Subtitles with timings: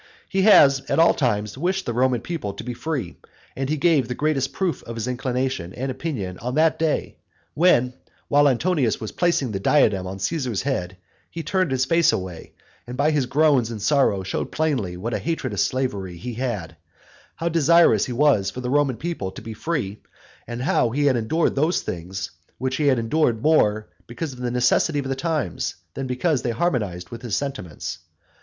[0.27, 3.19] He has at all times wished the Roman people to be free,
[3.55, 7.17] and he gave the greatest proof of his inclination and opinion on that day,
[7.53, 7.93] when,
[8.27, 10.97] while Antonius was placing the diadem on Caesar's head,
[11.29, 12.53] he turned his face away,
[12.87, 16.75] and by his groans and sorrow showed plainly what a hatred of slavery he had,
[17.35, 20.01] how desirous he was for the Roman people to be free,
[20.47, 24.49] and how he had endured those things which he had endured more because of the
[24.49, 27.99] necessity of the times, than because they harmonised with his sentiments.